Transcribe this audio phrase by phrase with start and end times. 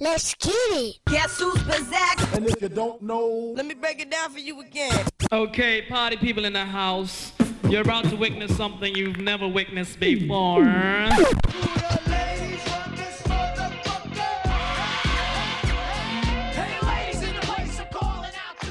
[0.00, 0.98] Let's get it.
[1.06, 2.34] Guess who's possessed?
[2.34, 5.06] And if you don't know, Let me break it down for you again.
[5.30, 7.30] Okay, party people in the house.
[7.68, 10.64] You're about to witness something you've never witnessed before.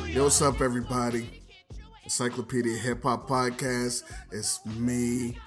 [0.10, 1.30] yo, what's up, everybody?
[2.04, 4.04] Encyclopedia Hip Hop Podcast.
[4.32, 5.38] It's me,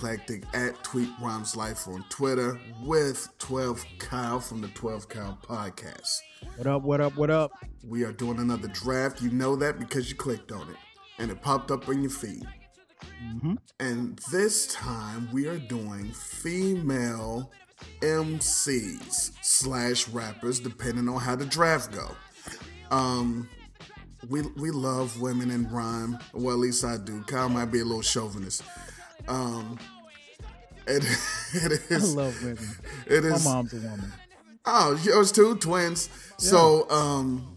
[0.00, 6.20] Eclectic at Tweet Rhymes Life on Twitter with 12 Kyle from the 12 Kyle Podcast.
[6.56, 7.52] What up, what up, what up?
[7.86, 9.20] We are doing another draft.
[9.20, 10.76] You know that because you clicked on it
[11.18, 12.46] and it popped up on your feed.
[13.78, 17.52] And this time we are doing female
[18.00, 22.08] MCs slash rappers, depending on how the draft go.
[22.90, 23.50] Um,
[24.30, 26.18] we we love women in rhyme.
[26.32, 27.22] Well, at least I do.
[27.24, 28.62] Kyle might be a little chauvinist.
[29.30, 29.78] Um,
[30.86, 31.04] it,
[31.54, 32.68] it I love women.
[33.06, 34.12] It My mom's a woman.
[34.66, 36.10] Oh, yours too, twins.
[36.36, 37.56] So, um,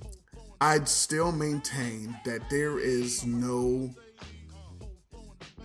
[0.61, 3.89] I'd still maintain that there is no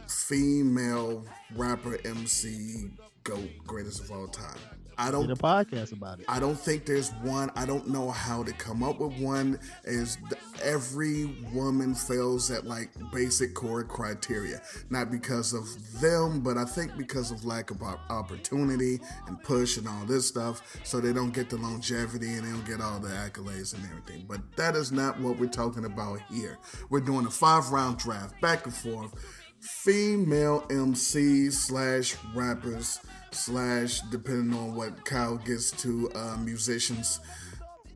[0.08, 1.24] female
[1.54, 2.90] rapper MC
[3.22, 4.58] goat greatest of all time.
[4.98, 5.38] I Did a don't.
[5.38, 6.26] podcast about it.
[6.28, 7.50] I don't think there's one.
[7.54, 9.60] I don't know how to come up with one.
[9.84, 10.18] Is
[10.62, 15.66] every woman fails at like basic core criteria, not because of
[16.00, 20.62] them, but I think because of lack of opportunity and push and all this stuff.
[20.84, 24.24] So they don't get the longevity and they don't get all the accolades and everything.
[24.28, 26.58] But that is not what we're talking about here.
[26.90, 29.14] We're doing a five round draft, back and forth.
[29.60, 33.00] Female MCs slash rappers
[33.32, 37.20] slash depending on what Kyle gets to uh, musicians,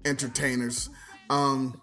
[0.04, 0.90] entertainers.
[1.30, 1.80] Um,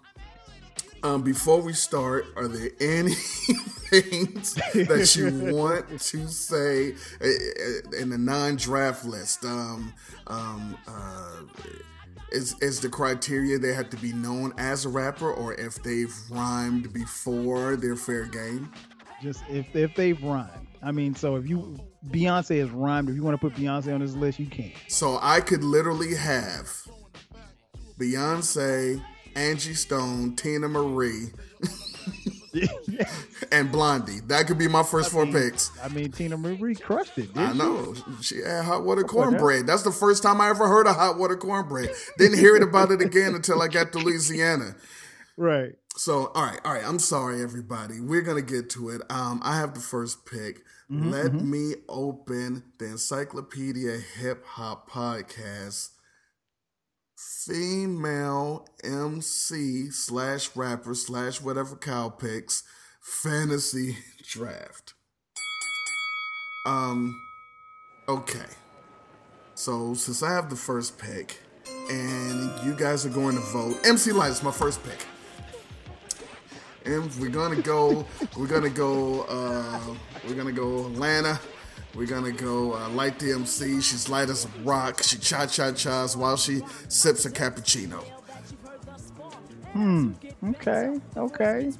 [1.02, 7.98] um, before we start, are there any things that you want to say uh, uh,
[7.98, 9.44] in the non-draft list?
[9.44, 9.94] Um,
[10.26, 11.42] um, uh,
[12.32, 16.14] is is the criteria they have to be known as a rapper, or if they've
[16.30, 18.70] rhymed before, they're fair game?
[19.22, 20.66] Just if if they've rhymed.
[20.82, 24.00] I mean, so if you Beyonce has rhymed, if you want to put Beyonce on
[24.00, 24.72] this list, you can.
[24.88, 26.70] So I could literally have
[27.98, 29.02] Beyonce,
[29.36, 31.28] Angie Stone, Teena Marie,
[33.52, 34.20] and Blondie.
[34.26, 35.70] That could be my first four picks.
[35.82, 37.30] I mean, Teena Marie crushed it.
[37.36, 37.94] I know.
[38.22, 39.66] She had hot water cornbread.
[39.66, 41.90] That's the first time I ever heard of hot water cornbread.
[42.18, 44.74] Didn't hear it about it again until I got to Louisiana.
[45.40, 45.72] Right.
[45.96, 46.84] So, all right, all right.
[46.86, 47.98] I'm sorry, everybody.
[47.98, 49.00] We're gonna get to it.
[49.08, 50.60] Um, I have the first pick.
[50.90, 55.88] Let me open the Encyclopedia Hip Hop Podcast.
[57.16, 62.62] Female MC slash rapper slash whatever Kyle picks
[63.00, 63.96] fantasy
[64.28, 64.92] draft.
[66.66, 67.18] Um,
[68.08, 68.50] okay.
[69.54, 71.38] So since I have the first pick,
[71.90, 74.98] and you guys are going to vote, MC Lyte is my first pick.
[76.84, 78.06] And we're gonna go.
[78.36, 79.22] We're gonna go.
[79.22, 79.94] Uh,
[80.26, 81.38] we're gonna go Atlanta.
[81.94, 83.80] We're gonna go uh, light the MC.
[83.80, 85.02] She's light as a rock.
[85.02, 88.02] She cha cha chas while she sips a cappuccino.
[89.72, 90.12] Hmm.
[90.50, 90.98] Okay.
[91.16, 91.72] Okay.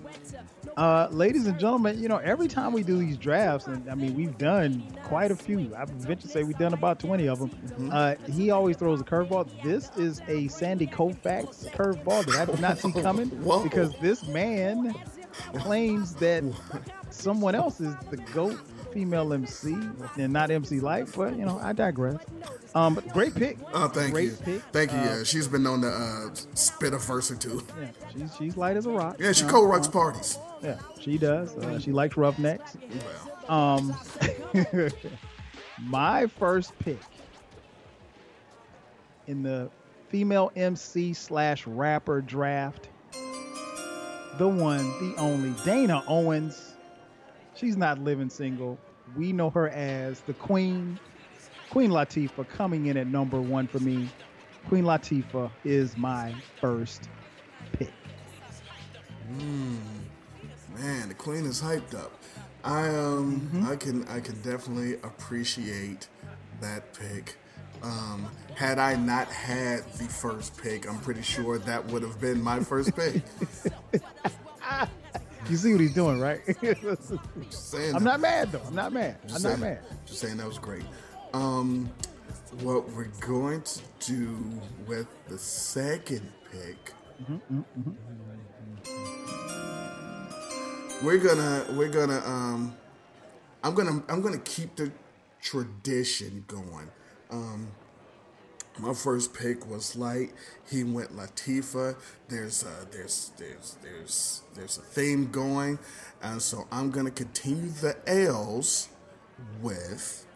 [0.80, 4.14] Uh, ladies and gentlemen, you know, every time we do these drafts, and I mean,
[4.14, 5.70] we've done quite a few.
[5.76, 7.90] I venture to say we've done about 20 of them.
[7.92, 9.46] Uh, he always throws a curveball.
[9.62, 13.62] This is a Sandy Koufax curveball that I did not see coming Whoa.
[13.62, 14.94] because this man
[15.56, 16.44] claims that
[17.10, 18.58] someone else is the GOAT
[18.92, 19.72] female MC
[20.16, 22.22] and not MC Lyte, but, you know, I digress.
[22.74, 23.58] Um, but great pick.
[23.72, 24.62] Oh, thank great you, pick.
[24.72, 24.98] thank you.
[24.98, 27.62] Uh, Yeah, she's been known to uh, spit a verse or two.
[27.80, 29.16] Yeah, she's, she's light as a rock.
[29.18, 30.38] Yeah, she co-writes uh, parties.
[30.62, 31.56] Yeah, she does.
[31.56, 32.76] Uh, she likes roughnecks.
[33.48, 33.96] Well, Um,
[35.82, 36.98] my first pick
[39.26, 39.70] in the
[40.08, 42.88] female MC slash rapper draft,
[44.38, 46.69] the one, the only, Dana Owens.
[47.60, 48.78] She's not living single.
[49.14, 50.98] We know her as the Queen,
[51.68, 54.08] Queen Latifah, coming in at number one for me.
[54.68, 57.10] Queen Latifah is my first
[57.72, 57.92] pick.
[60.74, 62.12] man, the queen is hyped up.
[62.64, 63.70] I um, Mm-hmm.
[63.70, 66.08] I can I can definitely appreciate
[66.60, 67.36] that pick.
[67.82, 72.42] Um, had I not had the first pick, I'm pretty sure that would have been
[72.42, 73.22] my first pick.
[75.50, 76.40] You see what he's doing, right?
[77.50, 78.62] Saying I'm that- not mad though.
[78.66, 79.18] I'm not mad.
[79.24, 79.80] I'm just not saying- mad.
[80.06, 80.84] Just saying that was great.
[81.34, 81.90] Um,
[82.62, 84.36] what we're going to do
[84.86, 86.92] with the second pick,
[91.02, 92.76] we're gonna we're gonna um,
[93.64, 94.90] I'm gonna I'm gonna keep the
[95.40, 96.90] tradition going.
[97.30, 97.68] Um,
[98.78, 100.32] my first pick was Lyte.
[100.70, 101.96] He went Latifah.
[102.28, 105.78] There's a, there's there's there's there's a theme going,
[106.22, 108.88] and so I'm gonna continue the L's
[109.60, 110.26] with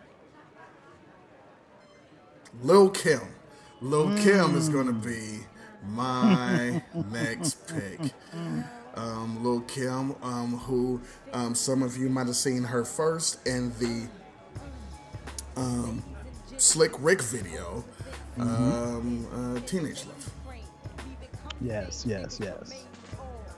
[2.62, 3.20] Lil Kim.
[3.80, 5.40] Lil Kim is gonna be
[5.86, 8.12] my next pick.
[8.96, 11.00] Um, Lil Kim, um, who
[11.32, 14.08] um, some of you might have seen her first in the
[15.56, 16.02] um,
[16.56, 17.84] Slick Rick video,
[18.38, 19.26] um,
[19.56, 20.30] uh, Teenage Love.
[21.60, 22.84] Yes, yes, yes.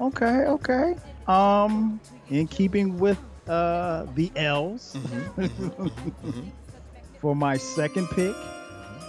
[0.01, 0.95] Okay, okay.
[1.27, 1.99] Um,
[2.31, 3.19] in keeping with
[3.49, 4.97] uh the L's,
[7.21, 8.35] for my second pick,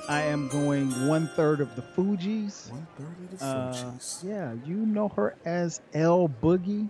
[0.08, 2.72] I am going one third of the Fugees.
[2.72, 4.24] One third of the Uh, Fugees.
[4.24, 6.90] yeah, you know her as L Boogie.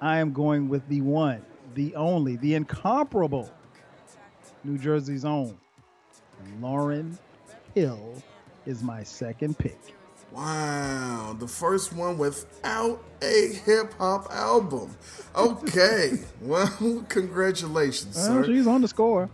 [0.00, 1.42] I am going with the one,
[1.74, 3.50] the only, the incomparable
[4.62, 5.58] New Jersey's own
[6.60, 7.18] Lauryn
[7.78, 8.14] Hill
[8.66, 9.78] is my second pick.
[10.32, 14.96] Wow, the first one without a hip hop album.
[15.36, 18.44] Okay, well, congratulations, Well, sir.
[18.46, 19.30] she's on the score,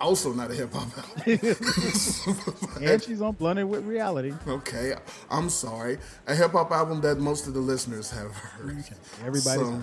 [0.00, 0.88] Also, not a hip hop
[1.26, 2.82] album.
[2.82, 4.32] and she's on Blunted with Reality.
[4.48, 4.94] okay,
[5.30, 5.98] I'm sorry.
[6.26, 8.82] A hip hop album that most of the listeners have heard.
[9.26, 9.82] Everybody's So,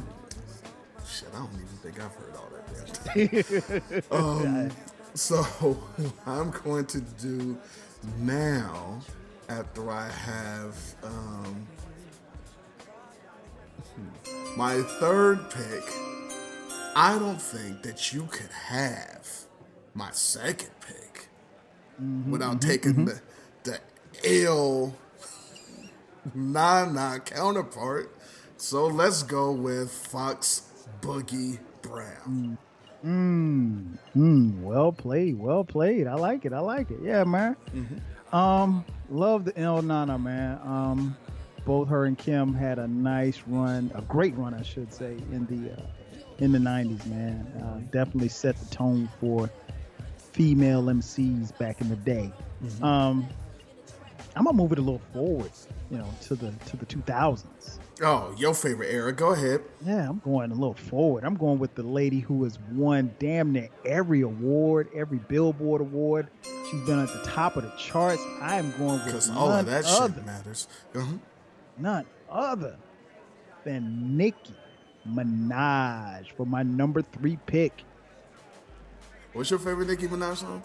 [1.07, 4.71] shit, I don't even think I've heard all that damn um,
[5.13, 5.77] so,
[6.25, 7.57] I'm going to do
[8.17, 8.99] now,
[9.49, 11.67] after I have um,
[13.95, 15.83] hmm, my third pick,
[16.95, 19.27] I don't think that you could have
[19.93, 21.27] my second pick
[22.01, 23.05] mm-hmm, without mm-hmm, taking mm-hmm.
[23.05, 23.21] the
[23.63, 23.79] the
[24.23, 24.95] ill
[26.33, 28.15] Nana counterpart.
[28.57, 30.63] So let's go with Fox
[31.01, 32.57] Boogie Brown.
[32.57, 32.57] Mm.
[33.05, 36.07] Mm, well played, well played.
[36.07, 36.53] I like it.
[36.53, 36.99] I like it.
[37.01, 37.55] Yeah, man.
[38.33, 40.59] Um, love the Ill Na Na, man.
[40.63, 41.17] Um,
[41.65, 45.45] both her and Kim had a nice run, a great run, I should say, in
[45.47, 45.85] the uh,
[46.39, 47.47] in the '90s, man.
[47.61, 49.49] Uh, definitely set the tone for
[50.17, 52.31] female MCs back in the day.
[52.81, 53.27] Um,
[54.35, 55.51] I'm gonna move it a little forward,
[55.89, 57.79] you know, to the to the 2000s.
[58.01, 59.11] Oh, your favorite era.
[59.11, 59.61] Go ahead.
[59.85, 61.25] Yeah, I'm going a little forward.
[61.25, 66.27] I'm going with the lady who has won damn near every award, every Billboard award.
[66.43, 68.21] She's been at the top of the charts.
[68.41, 70.67] I am going with Because none all of that other, shit matters.
[70.95, 71.13] Uh-huh.
[71.77, 72.77] none other
[73.65, 74.55] than Nicki
[75.07, 77.83] Minaj for my number three pick,
[79.33, 80.63] What's your favorite Nicki Minaj song?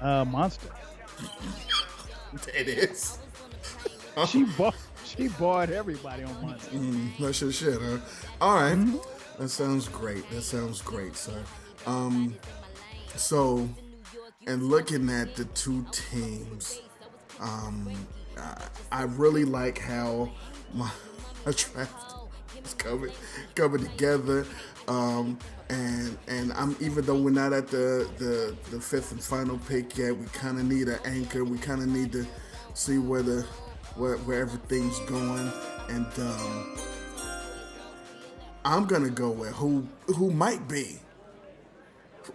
[0.00, 0.68] uh, Monster.
[2.54, 3.18] It is.
[4.28, 4.74] She bought,
[5.16, 6.76] she bought everybody on Monster.
[6.76, 7.98] Mm, that's your shit, huh?
[8.40, 9.00] All right.
[9.38, 10.28] That sounds great.
[10.30, 11.42] That sounds great, sir.
[11.86, 12.34] Um,
[13.16, 13.68] so,
[14.46, 16.80] and looking at the two teams,
[17.40, 17.90] um,
[18.38, 20.30] I, I really like how
[20.72, 20.90] my,
[21.46, 22.14] my draft
[22.64, 23.12] is coming
[23.54, 24.46] coming together.
[24.88, 25.38] Um,
[25.68, 29.98] and and I'm even though we're not at the the, the fifth and final pick
[29.98, 31.44] yet, we kind of need an anchor.
[31.44, 32.26] We kind of need to
[32.74, 33.46] see where the
[33.96, 35.52] where, where everything's going.
[35.88, 36.76] And um,
[38.64, 40.98] I'm gonna go with who who might be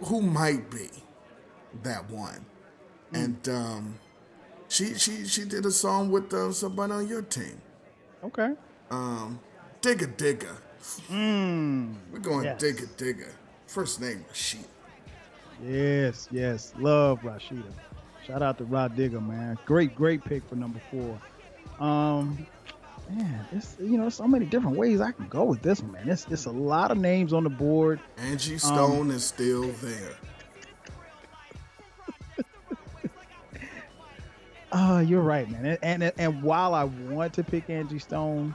[0.04, 0.88] who might be
[1.82, 2.44] that one.
[3.12, 3.98] And um,
[4.68, 7.60] she she she did a song with uh, somebody on your team.
[8.24, 8.52] Okay.
[8.90, 9.38] Um,
[9.82, 10.56] Digga Digga.
[11.10, 12.62] We're going Yes.
[12.62, 13.28] Digga Digga.
[13.66, 14.64] First name Rashida.
[15.62, 16.72] Yes, yes.
[16.78, 17.70] Love Rashida.
[18.26, 19.58] Shout out to Rah Digga, man.
[19.66, 21.20] Great, great pick for number four.
[21.80, 22.46] Um,
[23.10, 26.08] man, it's you know so many different ways I can go with this one, man.
[26.08, 28.00] It's it's a lot of names on the board.
[28.18, 30.14] Angie Stone is still there.
[34.72, 35.78] Oh, you're right, man.
[35.82, 38.54] And, and and while I want to pick Angie Stone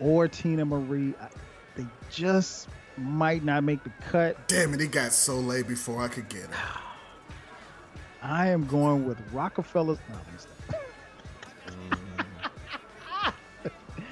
[0.00, 1.28] or Teena Marie, I,
[1.76, 4.48] they just might not make the cut.
[4.48, 6.50] Damn it, he got Soleil before I could get it.
[8.22, 9.98] I am going with Rockefeller's.
[10.10, 10.76] No,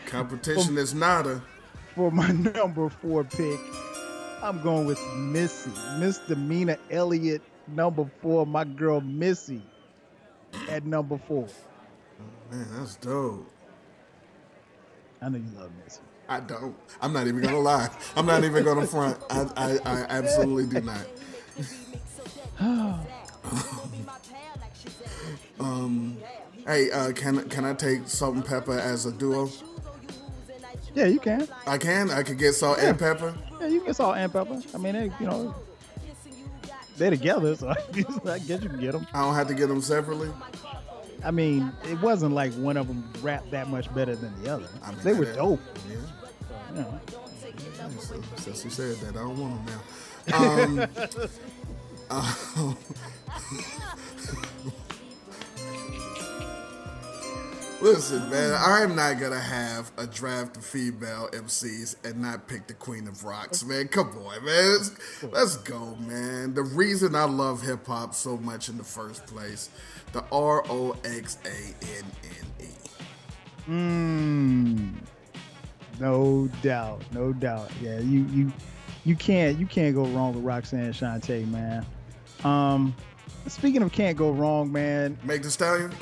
[0.08, 1.42] Competition is nada.
[1.94, 3.60] for my number four pick,
[4.42, 8.46] I'm going with Missy, Misdemeanor Elliott, number four.
[8.46, 9.60] My girl Missy
[10.68, 11.46] at number four.
[12.50, 13.50] Man, that's dope.
[15.20, 16.00] I know you love Missy.
[16.28, 16.74] I don't.
[17.00, 17.88] I'm not even gonna lie.
[18.16, 19.18] I'm not even gonna front.
[19.30, 21.06] I, I, I absolutely do not.
[25.60, 26.16] um,
[26.66, 29.50] hey, uh, can can I take Salt-N-Pepa as a duo?
[30.98, 31.46] Yeah, you can.
[31.64, 32.10] I can.
[32.10, 33.38] I could get Salt-N-Pepa.
[33.60, 34.60] Yeah, you can get salt and pepper.
[34.74, 35.54] I mean, they, you know,
[36.96, 39.06] They're together, so I guess, I guess you can get them.
[39.14, 40.28] I don't have to get them separately.
[41.24, 44.66] I mean, it wasn't like one of them rapped that much better than the other.
[44.82, 45.60] I mean, they were that- dope.
[45.88, 45.96] Yeah.
[46.74, 47.00] You know.
[48.00, 49.80] So, since you said that, I don't want them
[50.26, 50.36] now.
[50.36, 50.86] Um,
[52.10, 52.74] uh,
[57.80, 62.74] listen, man, I'm not gonna have a draft of female MCs and not pick the
[62.74, 63.88] Queen of Rocks, man.
[63.88, 64.72] Come on, man.
[64.72, 66.54] Let's, let's go, man.
[66.54, 69.70] The reason I love hip hop so much in the first place,
[70.12, 73.70] the R O X A N N E.
[73.70, 74.94] Mm,
[76.00, 77.70] no doubt, no doubt.
[77.80, 78.52] Yeah, you you
[79.04, 81.86] you can't you can't go wrong with Roxanne Shante, man.
[82.44, 82.94] Um,
[83.46, 85.92] speaking of can't go wrong, man, Megan Thee Stallion.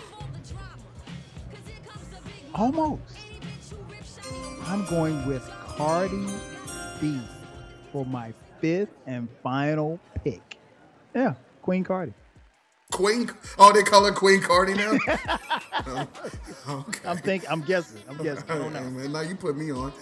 [2.56, 3.18] Almost.
[4.66, 6.26] I'm going with Cardi
[7.00, 7.20] B
[7.92, 10.58] for my fifth and final pick.
[11.14, 12.14] Yeah, Queen Cardi.
[12.92, 13.30] Queen.
[13.58, 14.98] Oh, they call her Queen Cardi now.
[16.68, 17.08] Oh, okay.
[17.08, 18.02] I'm think I'm guessing.
[18.08, 18.50] I'm guessing.
[18.50, 18.80] I don't know.
[18.80, 19.92] Man, now you put me on.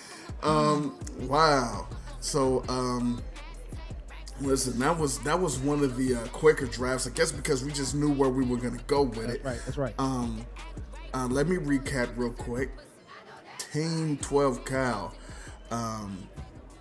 [0.42, 1.86] Um, wow.
[2.20, 3.20] So, um,
[4.40, 7.06] listen, that was that was one of the uh, quicker drafts.
[7.06, 9.44] I guess because we just knew where we were gonna go with it.
[9.44, 9.94] Right, that's right.
[9.98, 10.46] Um,
[11.14, 12.70] uh, let me recap real quick.
[13.72, 15.14] Team 12 Cal,
[15.70, 16.28] um,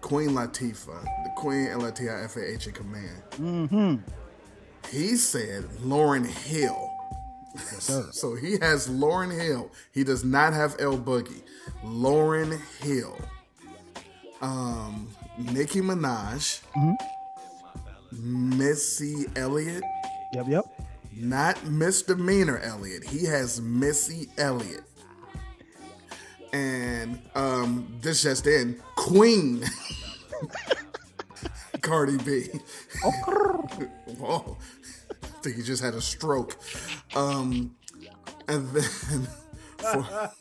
[0.01, 3.23] Queen Latifah, the Queen L I T I F A H in command.
[3.31, 3.95] mm-hmm.
[4.91, 6.91] He said Lauryn Hill.
[7.79, 8.09] sir.
[8.11, 9.71] so he has Lauryn Hill.
[9.91, 11.41] He does not have L Boogie.
[11.83, 13.17] Lauryn Hill.
[14.41, 16.61] Um, Nicki Minaj.
[16.75, 18.57] Mm-hmm.
[18.57, 19.83] Missy Elliott.
[20.33, 20.65] Yep, yep.
[21.15, 23.03] Not misdemeanor Elliott.
[23.03, 24.83] He has Missy Elliott.
[26.51, 29.63] And um, this just in, Queen
[31.81, 32.47] Cardi B.
[34.17, 34.57] Whoa.
[35.11, 36.57] I think he just had a stroke.
[37.15, 37.75] Um,
[38.47, 38.83] and then
[39.77, 40.31] for,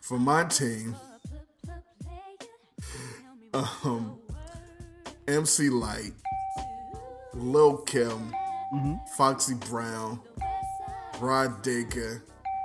[0.00, 0.94] for my team,
[3.54, 4.18] um,
[5.26, 6.12] MC Lyte,
[7.34, 8.34] Lil Kim,
[9.16, 10.20] Foxy Brown,
[11.20, 12.22] Rah Digga,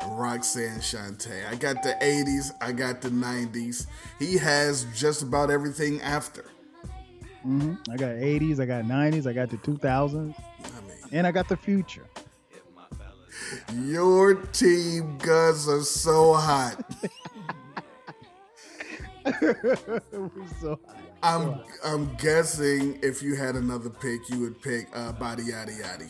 [0.10, 1.48] Roxanne Shante.
[1.50, 3.88] I got the 80s, I got the 90s.
[4.20, 6.46] He has just about everything after.
[7.44, 11.32] hmm I got 80s, I got 90s, I got the 2000s, I mean, and I
[11.32, 12.06] got the future.
[13.74, 16.84] your team guns are so hot.
[19.42, 20.97] We're so high.
[21.28, 26.10] I'm I'm guessing if you had another pick, you would pick uh, Body Yaddy Yaddy.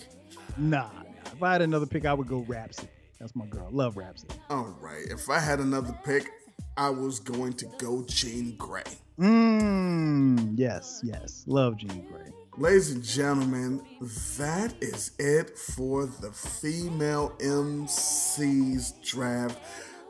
[0.57, 0.91] Nah, nah.
[1.33, 2.89] If I had another pick, I would go Rapsody.
[3.19, 3.67] That's my girl.
[3.71, 4.35] Love Rapsody.
[4.49, 5.05] All right.
[5.09, 6.29] If I had another pick,
[6.77, 8.95] I was going to go Jean Grae.
[9.19, 10.53] Mmm.
[10.55, 11.43] Yes, yes.
[11.47, 12.31] Love Jean Grae.
[12.59, 13.81] Ladies and gentlemen,
[14.37, 19.59] that is it for the female MCs draft.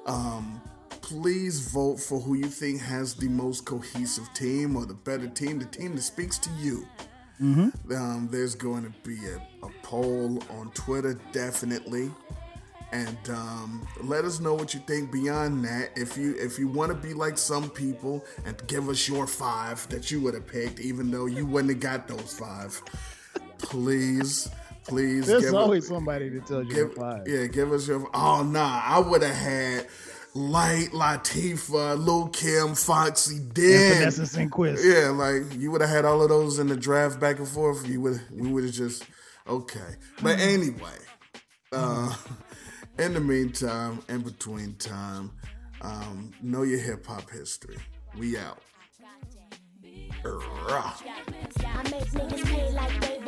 [0.05, 0.61] Um,
[1.07, 5.57] please vote for who you think has the most cohesive team or the better team,
[5.57, 6.85] the team that speaks to you.
[7.95, 12.11] Um, there's going to be a, a poll on Twitter, definitely.
[12.91, 15.91] And um, let us know what you think beyond that.
[15.95, 19.87] If you if you want to be like some people and give us your five
[19.89, 22.81] that you would have picked, even though you wouldn't have got those five,
[23.59, 24.49] please,
[24.85, 25.27] please.
[25.27, 27.27] There's give always us, somebody that tells you give, five.
[27.27, 28.09] yeah, give us your.
[28.13, 29.87] Oh nah, I would have had
[30.35, 34.83] Lyte, Latifah, Lil Kim, Foxy, And then Vanessa Sinquist.
[34.83, 37.87] yeah, like you would have had all of those in the draft back and forth.
[37.87, 39.03] You would we would have just
[39.47, 39.95] okay.
[40.21, 40.97] But anyway,
[41.71, 42.15] uh,
[42.99, 45.31] in the meantime, in between time,
[45.81, 47.77] um, know your hip hop history.
[48.17, 48.59] We out.
[50.23, 50.93] Rah.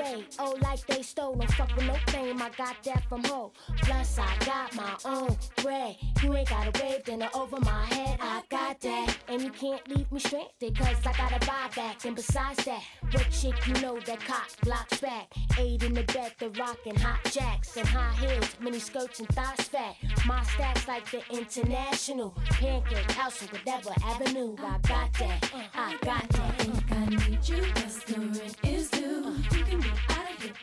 [0.09, 1.35] I weigh, oh like they stole.
[1.35, 3.51] Don't fuck with no fame, I got that from ho.
[3.81, 5.95] Plus I got my own bread.
[6.23, 9.17] You ain't got a wave dinner uh, over my head, I got that.
[9.27, 12.05] And you can't leave me stranded, cause I gotta buy back.
[12.05, 15.27] And besides that, what chick you know that cock blocks back?
[15.57, 19.61] Eight in the bed, the rockin' hot jacks and high heels, mini skirts and thighs
[19.61, 19.95] fat.
[20.25, 24.55] My stacks like the international pancake house or whatever avenue.
[24.59, 26.69] I got that, I got that.
[26.91, 29.35] I need you, cause the rent is due.
[29.51, 29.89] You can be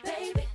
[0.03, 0.46] baby.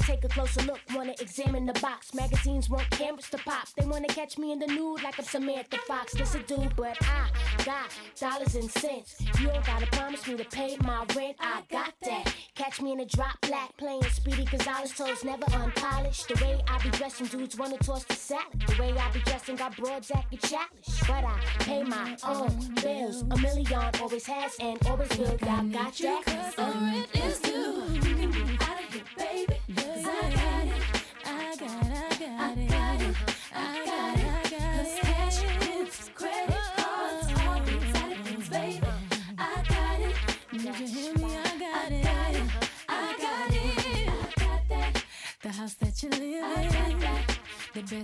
[0.00, 2.14] Take a closer look, wanna examine the box.
[2.14, 5.78] Magazines want cameras to pop, they wanna catch me in the nude like I'm Samantha
[5.86, 6.12] Fox.
[6.14, 7.28] This a dude, but I
[7.64, 9.16] got dollars and cents.
[9.40, 12.34] You don't gotta promise me to pay my rent, I got that.
[12.54, 16.28] Catch me in a drop black, playing Speedy Gonzales toes, never unpolished.
[16.28, 18.60] The way I be dressing, dudes wanna toss the salad.
[18.66, 21.00] The way I be dressing, got broads acting childish.
[21.06, 25.32] But I pay my own bills, a million always has and always will.
[25.42, 26.22] I got that.
[26.26, 27.89] Cause the rent is due.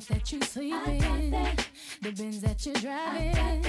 [0.08, 1.30] The bed that you sleep in,
[2.02, 3.64] the Benz that you're driving.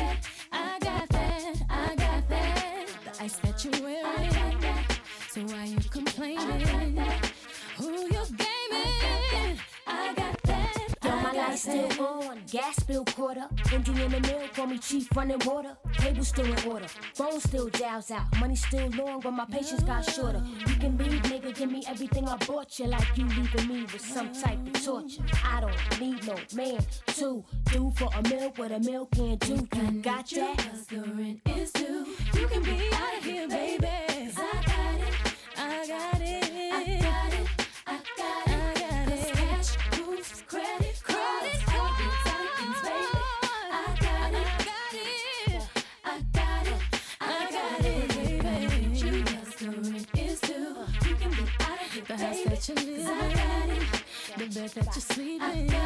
[0.52, 1.56] I got that.
[1.70, 2.86] I got that.
[3.06, 4.32] The ice that you're wearing.
[5.30, 6.98] So why you complaining?
[7.78, 9.60] Who you gaming?
[9.86, 10.88] I got that.
[11.04, 12.00] Yo, my lights still that.
[12.00, 13.52] on, gas bill caught up.
[13.72, 15.78] Indiana Mill call me chief running water.
[15.94, 18.26] Cable still in order, phone still dials out.
[18.40, 20.42] Money still long, but my patience got shorter.
[20.68, 21.27] You can leave, nigga,
[21.58, 25.24] give me everything I bought you, like you leaving me with some type of torture.
[25.44, 26.80] I don't need no man
[27.16, 29.56] to do for a meal what a meal can't do.
[29.56, 30.58] You got that?
[30.58, 32.06] Cause the rent is due.
[32.36, 33.87] You can be out of here, baby.
[54.74, 55.77] That you sleep